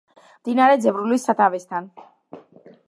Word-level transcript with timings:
მდინარე 0.37 0.79
ძევრულის 0.85 1.27
სათავესთან. 1.31 1.91